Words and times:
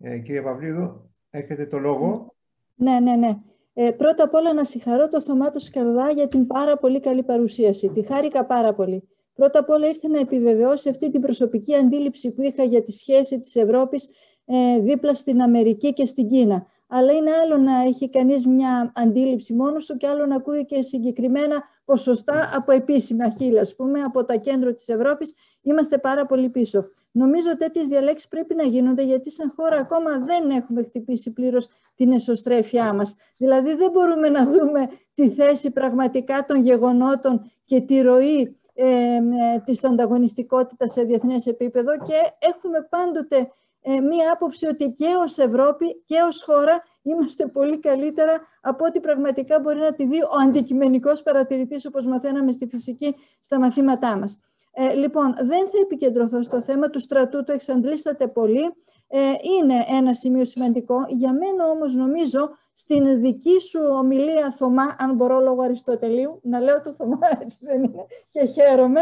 Ε, 0.00 0.18
κύριε 0.18 0.42
Παυλίδου, 0.42 1.10
έχετε 1.30 1.66
το 1.66 1.78
λόγο. 1.78 2.34
Ναι, 2.74 3.00
ναι, 3.00 3.16
ναι. 3.16 3.38
Ε, 3.74 3.90
πρώτα 3.90 4.24
απ' 4.24 4.34
όλα 4.34 4.52
να 4.52 4.64
συγχαρώ 4.64 5.08
το 5.08 5.20
Θωμάτο 5.20 5.58
Σκαρδά 5.58 6.10
για 6.10 6.28
την 6.28 6.46
πάρα 6.46 6.76
πολύ 6.76 7.00
καλή 7.00 7.22
παρουσίαση. 7.22 7.88
Τη 7.88 8.02
χάρηκα 8.02 8.44
πάρα 8.44 8.74
πολύ. 8.74 9.08
Πρώτα 9.34 9.58
απ' 9.58 9.70
όλα 9.70 9.86
ήρθε 9.86 10.08
να 10.08 10.18
επιβεβαιώσει 10.18 10.88
αυτή 10.88 11.10
την 11.10 11.20
προσωπική 11.20 11.74
αντίληψη 11.74 12.30
που 12.30 12.42
είχα 12.42 12.62
για 12.62 12.82
τη 12.82 12.92
σχέση 12.92 13.40
της 13.40 13.56
Ευρώπης 13.56 14.08
ε, 14.44 14.78
δίπλα 14.80 15.14
στην 15.14 15.42
Αμερική 15.42 15.92
και 15.92 16.04
στην 16.04 16.28
Κίνα. 16.28 16.66
Αλλά 16.88 17.12
είναι 17.12 17.30
άλλο 17.42 17.56
να 17.56 17.82
έχει 17.82 18.10
κανείς 18.10 18.46
μια 18.46 18.92
αντίληψη 18.94 19.54
μόνος 19.54 19.86
του 19.86 19.96
και 19.96 20.06
άλλο 20.06 20.26
να 20.26 20.34
ακούει 20.34 20.64
και 20.64 20.82
συγκεκριμένα 20.82 21.62
ποσοστά 21.84 22.50
από 22.54 22.72
επίσημα 22.72 23.30
χείλη, 23.30 23.58
ας 23.58 23.76
πούμε, 23.76 24.00
από 24.00 24.24
τα 24.24 24.36
κέντρα 24.36 24.74
της 24.74 24.88
Ευρώπης. 24.88 25.34
Είμαστε 25.62 25.98
πάρα 25.98 26.26
πολύ 26.26 26.48
πίσω. 26.48 26.90
Νομίζω 27.10 27.48
ότι 27.50 27.58
τέτοιες 27.58 27.86
διαλέξεις 27.86 28.28
πρέπει 28.28 28.54
να 28.54 28.62
γίνονται 28.62 29.02
γιατί 29.02 29.30
σαν 29.30 29.52
χώρα 29.56 29.76
ακόμα 29.76 30.18
δεν 30.18 30.50
έχουμε 30.50 30.82
χτυπήσει 30.82 31.32
πλήρως 31.32 31.68
την 31.94 32.12
εσωστρέφειά 32.12 32.92
μας. 32.92 33.14
Δηλαδή 33.36 33.74
δεν 33.74 33.90
μπορούμε 33.90 34.28
να 34.28 34.44
δούμε 34.44 34.88
τη 35.14 35.30
θέση 35.30 35.70
πραγματικά 35.70 36.44
των 36.44 36.60
γεγονότων 36.60 37.50
και 37.64 37.80
τη 37.80 38.00
ροή 38.00 38.58
ε, 38.74 38.84
ε, 38.84 39.20
της 39.64 39.84
ανταγωνιστικότητας 39.84 40.92
σε 40.92 41.02
διεθνές 41.02 41.46
επίπεδο 41.46 41.98
και 41.98 42.14
έχουμε 42.38 42.86
πάντοτε 42.90 43.50
ε, 43.90 44.00
μία 44.00 44.32
άποψη 44.32 44.66
ότι 44.66 44.90
και 44.90 45.06
ως 45.22 45.38
Ευρώπη 45.38 46.02
και 46.04 46.16
ως 46.26 46.42
χώρα 46.42 46.82
είμαστε 47.02 47.46
πολύ 47.46 47.78
καλύτερα 47.78 48.40
από 48.60 48.84
ό,τι 48.84 49.00
πραγματικά 49.00 49.60
μπορεί 49.60 49.78
να 49.78 49.92
τη 49.92 50.06
δει 50.06 50.22
ο 50.22 50.36
αντικειμενικός 50.42 51.22
παρατηρητής 51.22 51.86
όπως 51.86 52.06
μαθαίναμε 52.06 52.52
στη 52.52 52.66
φυσική 52.66 53.16
στα 53.40 53.58
μαθήματά 53.58 54.18
μας. 54.18 54.40
Ε, 54.72 54.94
λοιπόν, 54.94 55.34
δεν 55.34 55.68
θα 55.68 55.78
επικεντρωθώ 55.82 56.42
στο 56.42 56.60
θέμα 56.60 56.90
του 56.90 57.00
στρατού, 57.00 57.44
το 57.44 57.52
εξαντλήσατε 57.52 58.28
πολύ. 58.28 58.74
Ε, 59.08 59.18
είναι 59.58 59.84
ένα 59.98 60.14
σημείο 60.14 60.44
σημαντικό. 60.44 60.96
Για 61.08 61.32
μένα 61.32 61.70
όμως 61.70 61.94
νομίζω 61.94 62.50
στην 62.72 63.20
δική 63.20 63.60
σου 63.60 63.80
ομιλία 63.98 64.50
Θωμά, 64.50 64.96
αν 64.98 65.14
μπορώ 65.14 65.40
λόγω 65.40 65.62
Αριστοτελείου, 65.62 66.40
να 66.42 66.60
λέω 66.60 66.82
το 66.82 66.94
Θωμά 66.94 67.18
έτσι 67.40 67.58
δεν 67.60 67.82
είναι 67.82 68.06
και 68.30 68.46
χαίρομαι, 68.46 69.00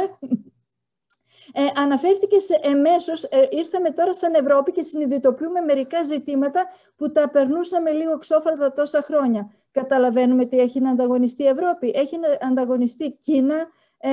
ε, 1.52 1.80
αναφέρθηκε 1.80 2.38
σε 2.38 2.60
εμέσως, 2.62 3.22
ε, 3.22 3.46
ήρθαμε 3.50 3.90
τώρα 3.90 4.12
στην 4.12 4.34
Ευρώπη 4.34 4.72
και 4.72 4.82
συνειδητοποιούμε 4.82 5.60
μερικά 5.60 6.02
ζητήματα 6.02 6.64
που 6.96 7.12
τα 7.12 7.28
περνούσαμε 7.30 7.90
λίγο 7.90 8.18
ξόφαρτα 8.18 8.72
τόσα 8.72 9.02
χρόνια. 9.02 9.50
Καταλαβαίνουμε 9.70 10.44
τι 10.44 10.58
έχει 10.58 10.80
να 10.80 10.90
ανταγωνιστεί 10.90 11.42
η 11.42 11.46
Ευρώπη. 11.46 11.92
Έχει 11.94 12.18
να 12.18 12.48
ανταγωνιστεί 12.48 13.10
Κίνα, 13.10 13.56
ε, 13.98 14.08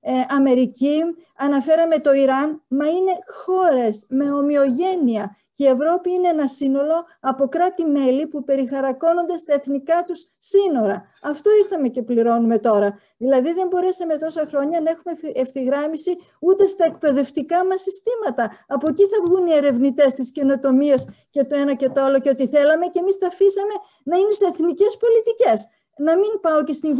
ε, 0.00 0.24
Αμερική, 0.28 1.02
αναφέραμε 1.36 1.98
το 1.98 2.12
Ιράν, 2.12 2.62
μα 2.68 2.86
είναι 2.86 3.12
χώρες 3.44 4.06
με 4.08 4.32
ομοιογένεια 4.32 5.36
και 5.58 5.64
η 5.64 5.66
Ευρώπη 5.66 6.12
είναι 6.12 6.28
ένα 6.28 6.46
σύνολο 6.46 7.04
από 7.20 7.48
κράτη-μέλη 7.48 8.26
που 8.26 8.44
περιχαρακώνονται 8.44 9.36
στα 9.36 9.54
εθνικά 9.54 10.04
τους 10.06 10.20
σύνορα. 10.38 11.04
Αυτό 11.22 11.50
ήρθαμε 11.62 11.88
και 11.88 12.02
πληρώνουμε 12.02 12.58
τώρα. 12.58 12.98
Δηλαδή 13.16 13.52
δεν 13.52 13.66
μπορέσαμε 13.68 14.16
τόσα 14.16 14.44
χρόνια 14.46 14.80
να 14.80 14.90
έχουμε 14.90 15.12
ευθυγράμμιση 15.34 16.16
ούτε 16.40 16.66
στα 16.66 16.84
εκπαιδευτικά 16.84 17.64
μας 17.66 17.80
συστήματα. 17.82 18.64
Από 18.66 18.88
εκεί 18.88 19.02
θα 19.02 19.18
βγουν 19.24 19.46
οι 19.46 19.54
ερευνητές 19.54 20.14
της 20.14 20.32
καινοτομίας 20.32 21.04
και 21.30 21.44
το 21.44 21.56
ένα 21.56 21.74
και 21.74 21.88
το 21.88 22.00
άλλο 22.00 22.18
και 22.20 22.30
ό,τι 22.30 22.46
θέλαμε 22.46 22.86
και 22.86 22.98
εμείς 22.98 23.18
τα 23.18 23.26
αφήσαμε 23.26 23.74
να 24.04 24.16
είναι 24.18 24.32
σε 24.32 24.44
εθνικές 24.44 24.96
πολιτικές 24.96 25.66
να 25.98 26.16
μην 26.16 26.40
πάω 26.40 26.64
και 26.64 26.72
στην 26.72 26.96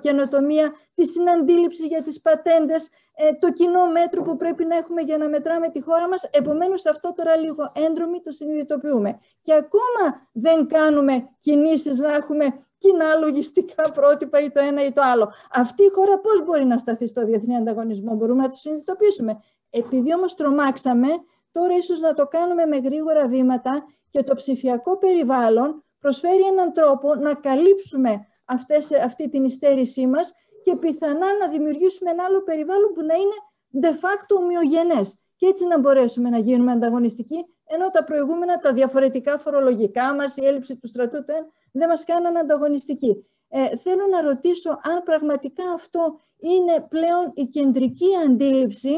καινοτομία, 0.00 0.72
τη 0.94 1.06
συναντήληψη 1.06 1.86
για 1.86 2.02
τις 2.02 2.20
πατέντες, 2.20 2.90
ε, 3.14 3.32
το 3.32 3.52
κοινό 3.52 3.86
μέτρο 3.86 4.22
που 4.22 4.36
πρέπει 4.36 4.64
να 4.64 4.76
έχουμε 4.76 5.00
για 5.00 5.18
να 5.18 5.28
μετράμε 5.28 5.68
τη 5.70 5.80
χώρα 5.82 6.08
μας. 6.08 6.22
Επομένως, 6.32 6.86
αυτό 6.86 7.12
τώρα 7.12 7.36
λίγο 7.36 7.72
έντρομη 7.74 8.20
το 8.20 8.30
συνειδητοποιούμε. 8.30 9.18
Και 9.40 9.54
ακόμα 9.54 10.28
δεν 10.32 10.66
κάνουμε 10.66 11.28
κινήσεις 11.38 11.98
να 11.98 12.14
έχουμε 12.14 12.44
κοινά 12.78 13.14
λογιστικά 13.14 13.82
πρότυπα 13.94 14.40
ή 14.40 14.50
το 14.50 14.60
ένα 14.60 14.84
ή 14.84 14.92
το 14.92 15.02
άλλο. 15.04 15.32
Αυτή 15.52 15.82
η 15.82 15.88
χώρα 15.88 16.18
πώς 16.18 16.44
μπορεί 16.44 16.64
να 16.64 16.78
σταθεί 16.78 17.06
στο 17.06 17.24
διεθνή 17.24 17.56
ανταγωνισμό, 17.56 18.14
μπορούμε 18.14 18.42
να 18.42 18.48
το 18.48 18.56
συνειδητοποιήσουμε. 18.56 19.40
Επειδή 19.70 20.14
όμως 20.14 20.34
τρομάξαμε, 20.34 21.08
τώρα 21.52 21.76
ίσως 21.76 22.00
να 22.00 22.14
το 22.14 22.26
κάνουμε 22.26 22.66
με 22.66 22.76
γρήγορα 22.76 23.28
βήματα 23.28 23.84
και 24.10 24.22
το 24.22 24.34
ψηφιακό 24.34 24.98
περιβάλλον 24.98 25.84
προσφέρει 25.98 26.42
έναν 26.42 26.72
τρόπο 26.72 27.14
να 27.14 27.34
καλύψουμε 27.34 28.26
αυτές, 28.52 28.92
αυτή 28.92 29.28
την 29.28 29.44
υστέρησή 29.44 30.06
μας 30.06 30.32
και 30.62 30.76
πιθανά 30.76 31.26
να 31.40 31.48
δημιουργήσουμε 31.48 32.10
ένα 32.10 32.24
άλλο 32.24 32.42
περιβάλλον 32.42 32.92
που 32.92 33.02
να 33.02 33.14
είναι 33.14 33.38
de 33.80 33.94
facto 33.94 34.40
ομοιογενές 34.40 35.18
και 35.36 35.46
έτσι 35.46 35.66
να 35.66 35.78
μπορέσουμε 35.78 36.28
να 36.30 36.38
γίνουμε 36.38 36.72
ανταγωνιστικοί, 36.72 37.46
ενώ 37.64 37.90
τα 37.90 38.04
προηγούμενα, 38.04 38.58
τα 38.58 38.72
διαφορετικά 38.72 39.38
φορολογικά 39.38 40.14
μας, 40.14 40.36
η 40.36 40.44
έλλειψη 40.44 40.76
του 40.76 40.88
στρατού 40.88 41.24
του 41.24 41.34
δεν 41.72 41.88
μας 41.88 42.04
κάναν 42.04 42.36
ανταγωνιστικοί. 42.36 43.26
Ε, 43.48 43.76
θέλω 43.76 44.06
να 44.10 44.20
ρωτήσω 44.20 44.70
αν 44.70 45.02
πραγματικά 45.04 45.64
αυτό 45.74 46.18
είναι 46.38 46.86
πλέον 46.88 47.32
η 47.34 47.44
κεντρική 47.44 48.06
αντίληψη 48.26 48.90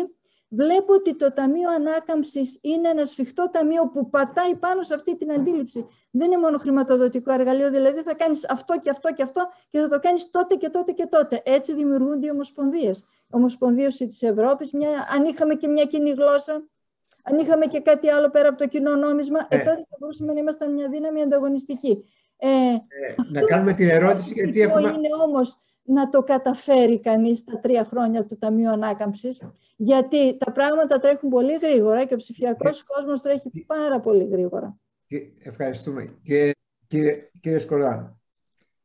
Βλέπω 0.48 0.92
ότι 0.92 1.16
το 1.16 1.32
Ταμείο 1.32 1.70
Ανάκαμψης 1.70 2.58
είναι 2.60 2.88
ένα 2.88 3.04
σφιχτό 3.04 3.50
ταμείο 3.52 3.88
που 3.88 4.10
πατάει 4.10 4.54
πάνω 4.54 4.82
σε 4.82 4.94
αυτή 4.94 5.16
την 5.16 5.32
αντίληψη. 5.32 5.86
Δεν 6.10 6.26
είναι 6.30 6.40
μόνο 6.40 6.58
χρηματοδοτικό 6.58 7.32
εργαλείο, 7.32 7.70
δηλαδή 7.70 8.02
θα 8.02 8.14
κάνεις 8.14 8.48
αυτό 8.50 8.78
και 8.78 8.90
αυτό 8.90 9.12
και 9.12 9.22
αυτό 9.22 9.48
και 9.68 9.78
θα 9.78 9.88
το 9.88 9.98
κάνεις 9.98 10.30
τότε 10.30 10.54
και 10.54 10.68
τότε 10.68 10.92
και 10.92 11.06
τότε. 11.06 11.42
Έτσι 11.44 11.74
δημιουργούνται 11.74 12.26
οι 12.26 12.30
ομοσπονδίες. 12.30 13.04
Ομοσπονδίωση 13.30 14.06
της 14.06 14.22
Ευρώπης, 14.22 14.72
μια, 14.72 14.88
αν 15.16 15.24
είχαμε 15.24 15.54
και 15.54 15.68
μια 15.68 15.84
κοινή 15.84 16.10
γλώσσα, 16.10 16.64
αν 17.22 17.38
είχαμε 17.38 17.66
και 17.66 17.80
κάτι 17.80 18.10
άλλο 18.10 18.30
πέρα 18.30 18.48
από 18.48 18.58
το 18.58 18.66
κοινό 18.66 18.94
νόμισμα, 18.94 19.46
ε, 19.48 19.56
ε 19.56 19.58
τότε 19.58 19.76
θα 19.76 19.96
μπορούσαμε 19.98 20.32
να 20.32 20.40
ήμασταν 20.40 20.72
μια 20.72 20.88
δύναμη 20.88 21.22
ανταγωνιστική. 21.22 22.04
Ε, 22.36 22.48
ε, 22.48 22.78
να 23.28 23.40
κάνουμε 23.40 23.72
την 23.74 23.88
ερώτηση 23.88 24.32
γιατί 24.32 24.60
έχουμε... 24.60 24.88
είναι 24.88 25.08
όμως 25.24 25.58
να 25.84 26.08
το 26.08 26.22
καταφέρει 26.22 27.00
κανείς 27.00 27.44
τα 27.44 27.60
τρία 27.60 27.84
χρόνια 27.84 28.24
του 28.24 28.38
Ταμείου 28.38 28.68
Ανάκαμψης, 28.68 29.42
γιατί 29.76 30.36
τα 30.36 30.52
πράγματα 30.52 30.98
τρέχουν 30.98 31.30
πολύ 31.30 31.58
γρήγορα 31.62 32.04
και 32.04 32.14
ο 32.14 32.16
ψηφιακός 32.16 32.80
ε, 32.80 32.84
κόσμος 32.86 33.20
τρέχει 33.20 33.50
πάρα 33.66 34.00
πολύ 34.00 34.24
γρήγορα. 34.24 34.78
Ευχαριστούμε. 35.42 36.18
Και, 36.22 36.54
κύριε, 36.86 37.30
κύριε 37.40 37.58
Σκολά. 37.58 38.18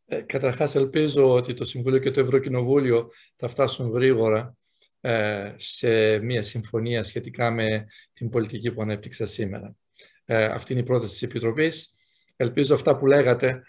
Ε, 0.05 0.21
καταρχάς, 0.21 0.75
ελπίζω 0.75 1.33
ότι 1.33 1.53
το 1.53 1.63
Συμβούλιο 1.63 1.99
και 1.99 2.11
το 2.11 2.19
Ευρωκοινοβούλιο 2.19 3.09
θα 3.35 3.47
φτάσουν 3.47 3.89
γρήγορα 3.89 4.57
ε, 5.01 5.53
σε 5.55 6.19
μια 6.19 6.41
συμφωνία 6.41 7.03
σχετικά 7.03 7.51
με 7.51 7.85
την 8.13 8.29
πολιτική 8.29 8.71
που 8.71 8.81
ανέπτυξα 8.81 9.25
σήμερα. 9.25 9.75
Ε, 10.25 10.45
αυτή 10.45 10.73
είναι 10.73 10.81
η 10.81 10.85
πρόταση 10.85 11.11
της 11.11 11.21
Επιτροπής. 11.21 11.93
Ελπίζω 12.35 12.73
αυτά 12.73 12.97
που 12.97 13.05
λέγατε 13.05 13.61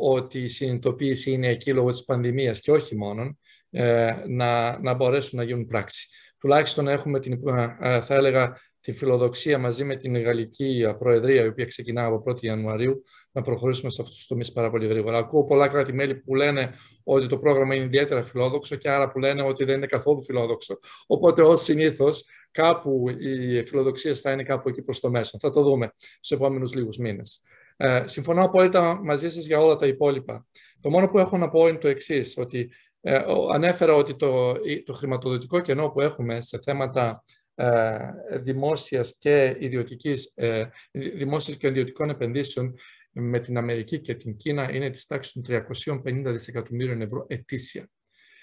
ότι 0.00 0.38
η 0.38 0.48
συνειδητοποίηση 0.48 1.30
είναι 1.30 1.48
εκεί 1.48 1.72
λόγω 1.72 1.90
της 1.90 2.04
πανδημίας 2.04 2.60
και 2.60 2.72
όχι 2.72 2.96
μόνον, 2.96 3.38
ε, 3.70 4.14
να, 4.28 4.80
να 4.80 4.94
μπορέσουν 4.94 5.38
να 5.38 5.44
γίνουν 5.44 5.64
πράξη. 5.64 6.08
Τουλάχιστον 6.38 6.88
έχουμε 6.88 7.20
την, 7.20 7.40
ε, 7.80 8.00
θα 8.00 8.14
έλεγα, 8.14 8.56
τη 8.80 8.92
φιλοδοξία 8.92 9.58
μαζί 9.58 9.84
με 9.84 9.96
την 9.96 10.16
Γαλλική 10.22 10.94
Προεδρία, 10.98 11.44
η 11.44 11.46
οποία 11.46 11.66
ξεκινά 11.66 12.04
από 12.04 12.22
1η 12.26 12.40
Ιανουαρίου, 12.40 13.02
να 13.32 13.42
προχωρήσουμε 13.42 13.90
σε 13.90 14.02
αυτούς 14.02 14.16
τους 14.16 14.26
τομείς 14.26 14.52
πάρα 14.52 14.70
πολύ 14.70 14.86
γρήγορα. 14.86 15.18
Ακούω 15.18 15.44
πολλά 15.44 15.68
κράτη-μέλη 15.68 16.14
που 16.14 16.34
λένε 16.34 16.74
ότι 17.04 17.26
το 17.26 17.38
πρόγραμμα 17.38 17.74
είναι 17.74 17.84
ιδιαίτερα 17.84 18.22
φιλόδοξο 18.22 18.76
και 18.76 18.90
άρα 18.90 19.10
που 19.10 19.18
λένε 19.18 19.42
ότι 19.42 19.64
δεν 19.64 19.76
είναι 19.76 19.86
καθόλου 19.86 20.22
φιλόδοξο. 20.22 20.78
Οπότε, 21.06 21.42
ως 21.42 21.62
συνήθως, 21.62 22.24
κάπου 22.50 23.04
οι 23.18 23.64
φιλοδοξίε 23.66 24.14
θα 24.14 24.32
είναι 24.32 24.42
κάπου 24.42 24.68
εκεί 24.68 24.82
προς 24.82 25.00
το 25.00 25.10
μέσο. 25.10 25.38
Θα 25.38 25.50
το 25.50 25.62
δούμε 25.62 25.92
στους 25.96 26.30
επόμενους 26.30 26.74
λίγους 26.74 26.96
μήνες. 26.96 27.42
Ε, 27.82 28.02
συμφωνώ 28.06 28.44
απόλυτα 28.44 29.00
μαζί 29.02 29.30
σας 29.30 29.46
για 29.46 29.58
όλα 29.58 29.76
τα 29.76 29.86
υπόλοιπα. 29.86 30.46
Το 30.80 30.90
μόνο 30.90 31.08
που 31.08 31.18
έχω 31.18 31.36
να 31.38 31.48
πω 31.48 31.68
είναι 31.68 31.78
το 31.78 31.88
εξής 31.88 32.34
ότι 32.36 32.72
ε, 33.00 33.20
ανέφερα 33.52 33.94
ότι 33.94 34.16
το, 34.16 34.52
το 34.84 34.92
χρηματοδοτικό 34.92 35.60
κενό 35.60 35.88
που 35.88 36.00
έχουμε 36.00 36.40
σε 36.40 36.58
θέματα 36.58 37.24
ε, 37.54 37.98
δημόσιας 38.40 39.16
και 39.18 39.56
ιδιωτικής, 39.58 40.32
ε, 40.34 40.64
δημόσιας 40.90 41.56
και 41.56 41.66
ιδιωτικών 41.66 42.10
επενδύσεων 42.10 42.74
με 43.12 43.40
την 43.40 43.56
Αμερική 43.56 44.00
και 44.00 44.14
την 44.14 44.36
Κίνα 44.36 44.74
είναι 44.74 44.90
της 44.90 45.06
τάξης 45.06 45.32
των 45.32 45.42
350 45.42 46.22
δισεκατομμύριων 46.24 47.00
ευρώ 47.00 47.24
ετήσια. 47.28 47.88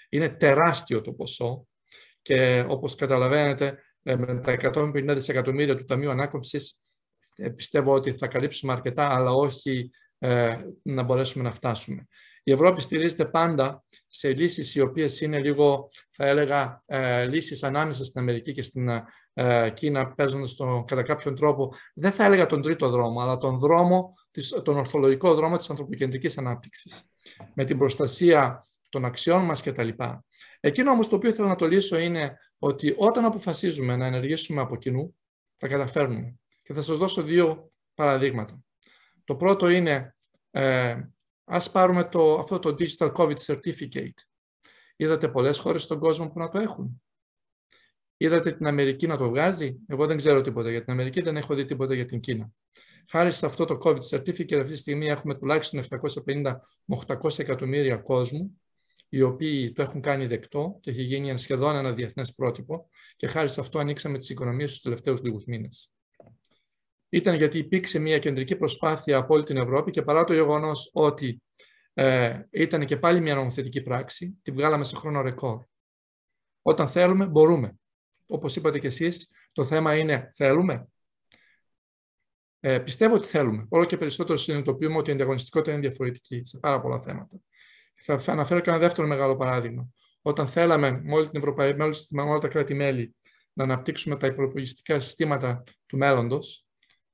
Είναι 0.08 0.28
τεράστιο 0.28 1.00
το 1.00 1.12
ποσό 1.12 1.66
και 2.22 2.64
όπως 2.68 2.94
καταλαβαίνετε 2.94 3.82
ε, 4.02 4.16
με 4.16 4.40
τα 4.40 4.72
150 4.74 5.04
δισεκατομμύρια 5.06 5.76
του 5.76 5.84
Ταμείου 5.84 6.10
Ανάκαμψης 6.10 6.70
ε, 6.70 6.87
πιστεύω 7.56 7.92
ότι 7.92 8.12
θα 8.12 8.26
καλύψουμε 8.26 8.72
αρκετά, 8.72 9.14
αλλά 9.14 9.30
όχι 9.30 9.90
ε, 10.18 10.56
να 10.82 11.02
μπορέσουμε 11.02 11.44
να 11.44 11.50
φτάσουμε. 11.50 12.06
Η 12.42 12.52
Ευρώπη 12.52 12.80
στηρίζεται 12.80 13.24
πάντα 13.24 13.84
σε 14.06 14.34
λύσεις 14.34 14.74
οι 14.74 14.80
οποίες 14.80 15.20
είναι 15.20 15.40
λίγο, 15.40 15.88
θα 16.10 16.26
έλεγα, 16.26 16.82
ε, 16.86 17.26
λύσεις 17.26 17.62
ανάμεσα 17.62 18.04
στην 18.04 18.20
Αμερική 18.20 18.52
και 18.52 18.62
στην 18.62 18.88
ε, 19.32 19.70
Κίνα, 19.74 20.12
παίζοντας 20.12 20.54
τον, 20.54 20.84
κατά 20.84 21.02
κάποιον 21.02 21.34
τρόπο, 21.34 21.72
δεν 21.94 22.12
θα 22.12 22.24
έλεγα 22.24 22.46
τον 22.46 22.62
τρίτο 22.62 22.88
δρόμο, 22.88 23.20
αλλά 23.20 23.36
τον 23.36 23.58
δρόμο, 23.58 24.14
τον 24.62 24.76
ορθολογικό 24.76 25.34
δρόμο 25.34 25.56
της 25.56 25.70
ανθρωποκεντρικής 25.70 26.38
ανάπτυξης, 26.38 27.02
με 27.54 27.64
την 27.64 27.78
προστασία 27.78 28.66
των 28.88 29.04
αξιών 29.04 29.44
μας 29.44 29.62
κτλ. 29.62 29.88
Εκείνο 30.60 30.90
όμως 30.90 31.08
το 31.08 31.16
οποίο 31.16 31.32
θέλω 31.32 31.48
να 31.48 31.56
το 31.56 31.66
λύσω 31.66 31.98
είναι 31.98 32.38
ότι 32.58 32.94
όταν 32.96 33.24
αποφασίζουμε 33.24 33.96
να 33.96 34.06
ενεργήσουμε 34.06 34.60
από 34.60 34.76
κοινού, 34.76 35.16
θα 35.56 35.68
καταφέρνουμε. 35.68 36.38
Και 36.68 36.74
θα 36.74 36.82
σας 36.82 36.98
δώσω 36.98 37.22
δύο 37.22 37.72
παραδείγματα. 37.94 38.64
Το 39.24 39.36
πρώτο 39.36 39.68
είναι, 39.68 40.16
ε, 40.50 41.00
ας 41.44 41.70
πάρουμε 41.70 42.04
το, 42.04 42.38
αυτό 42.38 42.58
το 42.58 42.76
Digital 42.78 43.12
COVID 43.12 43.36
Certificate. 43.36 44.18
Είδατε 44.96 45.28
πολλές 45.28 45.58
χώρες 45.58 45.82
στον 45.82 45.98
κόσμο 45.98 46.28
που 46.28 46.38
να 46.38 46.48
το 46.48 46.58
έχουν. 46.58 47.02
Είδατε 48.16 48.52
την 48.52 48.66
Αμερική 48.66 49.06
να 49.06 49.16
το 49.16 49.28
βγάζει; 49.28 49.76
Εγώ 49.86 50.06
δεν 50.06 50.16
ξέρω 50.16 50.40
τίποτα 50.40 50.70
για 50.70 50.80
την 50.84 50.92
Αμερική, 50.92 51.20
δεν 51.20 51.36
έχω 51.36 51.54
δει 51.54 51.64
τίποτα 51.64 51.94
για 51.94 52.04
την 52.04 52.20
Κίνα. 52.20 52.50
Χάρη 53.08 53.32
σε 53.32 53.46
αυτό 53.46 53.64
το 53.64 53.78
COVID 53.82 54.00
certificate, 54.10 54.54
αυτή 54.54 54.72
τη 54.72 54.76
στιγμή 54.76 55.06
έχουμε 55.06 55.34
τουλάχιστον 55.34 55.82
750 56.24 56.56
με 56.84 56.98
800 57.06 57.38
εκατομμύρια 57.38 57.96
κόσμου, 57.96 58.60
οι 59.08 59.22
οποίοι 59.22 59.72
το 59.72 59.82
έχουν 59.82 60.00
κάνει 60.00 60.26
δεκτό 60.26 60.78
και 60.80 60.90
έχει 60.90 61.02
γίνει 61.02 61.38
σχεδόν 61.38 61.76
ένα 61.76 61.92
διεθνές 61.92 62.34
πρότυπο 62.34 62.88
και 63.16 63.26
χάρη 63.26 63.48
σε 63.48 63.60
αυτό 63.60 63.78
ανοίξαμε 63.78 64.18
τις 64.18 64.30
οικονομίες 64.30 64.70
τους 64.70 64.80
τελευταίους 64.80 65.22
λίγους 65.22 65.44
μήνες. 65.44 65.92
Ήταν 67.08 67.34
γιατί 67.34 67.58
υπήρξε 67.58 67.98
μια 67.98 68.18
κεντρική 68.18 68.56
προσπάθεια 68.56 69.16
από 69.16 69.34
όλη 69.34 69.42
την 69.42 69.56
Ευρώπη 69.56 69.90
και 69.90 70.02
παρά 70.02 70.24
το 70.24 70.32
γεγονός 70.32 70.90
ότι 70.92 71.42
ε, 71.94 72.40
ήταν 72.50 72.84
και 72.84 72.96
πάλι 72.96 73.20
μια 73.20 73.34
νομοθετική 73.34 73.82
πράξη, 73.82 74.38
τη 74.42 74.50
βγάλαμε 74.50 74.84
σε 74.84 74.96
χρόνο 74.96 75.20
ρεκόρ. 75.20 75.64
Όταν 76.62 76.88
θέλουμε, 76.88 77.26
μπορούμε. 77.26 77.78
Όπως 78.26 78.56
είπατε 78.56 78.78
κι 78.78 78.86
εσείς, 78.86 79.30
το 79.52 79.64
θέμα 79.64 79.96
είναι 79.96 80.30
θέλουμε. 80.34 80.88
Ε, 82.60 82.78
πιστεύω 82.78 83.14
ότι 83.14 83.28
θέλουμε. 83.28 83.66
Όλο 83.68 83.84
και 83.84 83.96
περισσότερο 83.96 84.38
συνειδητοποιούμε 84.38 84.96
ότι 84.96 85.10
η 85.10 85.12
ανταγωνιστικότητα 85.12 85.72
είναι 85.72 85.80
διαφορετική 85.80 86.44
σε 86.44 86.58
πάρα 86.58 86.80
πολλά 86.80 87.00
θέματα. 87.00 87.40
Θα 87.94 88.32
αναφέρω 88.32 88.60
και 88.60 88.70
ένα 88.70 88.78
δεύτερο 88.78 89.06
μεγάλο 89.08 89.36
παράδειγμα. 89.36 89.88
Όταν 90.22 90.48
θέλαμε 90.48 91.00
με 91.02 91.14
όλη 91.14 91.28
την 91.28 91.38
Ευρωπαϊκή, 91.38 91.78
με 92.10 92.22
όλα 92.22 92.38
τα 92.38 92.48
κράτη-μέλη 92.48 93.16
να 93.52 93.64
αναπτύξουμε 93.64 94.16
τα 94.16 94.26
υπολογιστικά 94.26 95.00
συστήματα 95.00 95.62
του 95.86 95.96
μέλλοντος, 95.96 96.62
ε, 96.62 96.67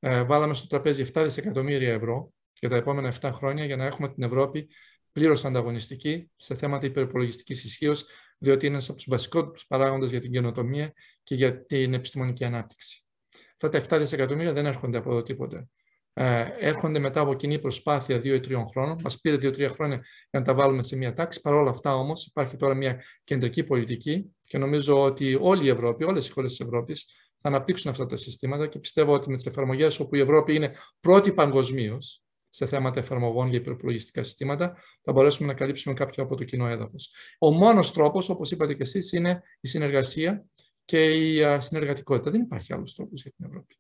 βάλαμε 0.05 0.55
στο 0.55 0.67
τραπέζι 0.67 1.11
7 1.15 1.23
δισεκατομμύρια 1.25 1.93
ευρώ 1.93 2.33
για 2.61 2.69
τα 2.69 2.77
επόμενα 2.77 3.15
7 3.21 3.31
χρόνια 3.35 3.65
για 3.65 3.77
να 3.77 3.85
έχουμε 3.85 4.09
την 4.09 4.23
Ευρώπη 4.23 4.69
πλήρως 5.13 5.45
ανταγωνιστική 5.45 6.31
σε 6.37 6.55
θέματα 6.55 6.87
υπερπολογιστικής 6.87 7.65
ισχύως, 7.65 8.07
διότι 8.39 8.67
είναι 8.67 8.75
ένας 8.75 8.89
από 8.89 8.97
τους 8.97 9.07
βασικότερους 9.09 9.67
παράγοντες 9.67 10.11
για 10.11 10.21
την 10.21 10.31
καινοτομία 10.31 10.93
και 11.23 11.35
για 11.35 11.65
την 11.65 11.95
επιστημονική 11.95 12.45
ανάπτυξη. 12.45 13.05
Αυτά 13.53 13.69
τα 13.69 13.97
7 13.97 13.99
δισεκατομμύρια 13.99 14.53
δεν 14.53 14.67
έρχονται 14.67 14.99
από 14.99 15.11
εδώ 15.11 15.23
τίποτε. 15.23 15.69
Ε, 16.13 16.47
έρχονται 16.59 16.99
μετά 16.99 17.21
από 17.21 17.35
κοινή 17.35 17.59
προσπάθεια 17.59 18.17
2 18.19 18.25
ή 18.25 18.41
3 18.41 18.65
χρόνων. 18.71 19.01
Μας 19.03 19.21
πήρε 19.21 19.37
2-3 19.37 19.71
χρόνια 19.73 19.97
για 20.31 20.41
να 20.41 20.43
τα 20.43 20.55
βάλουμε 20.55 20.83
σε 20.83 20.97
μια 20.97 21.15
τάξη. 21.15 21.41
Παρ' 21.41 21.55
όλα 21.55 21.71
αυτά 21.71 21.97
όμως 21.97 22.27
υπάρχει 22.27 22.57
τώρα 22.57 22.75
μια 22.75 23.03
κεντρική 23.25 23.65
πολιτική 23.65 24.35
και 24.47 24.59
νομίζω 24.59 25.03
ότι 25.03 25.39
όλη 25.41 25.65
η 25.65 25.69
Ευρώπη, 25.69 26.05
όλες 26.05 26.29
οι 26.29 26.33
χώρες 26.33 26.51
της 26.51 26.67
Ευρώπης 26.67 27.07
θα 27.45 27.51
αναπτύξουν 27.51 27.91
αυτά 27.91 28.07
τα 28.07 28.17
συστήματα 28.17 28.67
και 28.67 28.79
πιστεύω 28.79 29.13
ότι 29.13 29.31
με 29.31 29.37
τις 29.37 29.47
εφαρμογές 29.47 30.01
όπου 30.01 30.15
η 30.15 30.21
Ευρώπη 30.21 30.55
είναι 30.55 30.75
πρώτη 31.01 31.33
παγκοσμίως 31.33 32.23
σε 32.49 32.67
θέματα 32.67 33.01
εφαρμογών 33.01 33.49
για 33.49 33.59
υπερπλογιστικά 33.59 34.25
συστήματα, 34.25 34.77
θα 35.03 35.13
μπορέσουμε 35.13 35.49
να 35.49 35.55
καλύψουμε 35.55 35.95
κάποιο 35.95 36.23
από 36.23 36.37
το 36.37 36.45
κοινό 36.45 36.69
έδαφος. 36.69 37.15
Ο 37.39 37.51
μόνος 37.51 37.93
τρόπος, 37.93 38.29
όπως 38.29 38.51
είπατε 38.51 38.75
και 38.75 38.83
εσείς, 38.83 39.13
είναι 39.13 39.43
η 39.61 39.69
συνεργασία 39.69 40.45
και 40.85 41.11
η 41.11 41.43
συνεργατικότητα. 41.59 42.31
Δεν 42.31 42.41
υπάρχει 42.41 42.73
άλλος 42.73 42.95
τρόπος 42.95 43.23
για 43.23 43.33
την 43.37 43.47
Ευρώπη. 43.47 43.77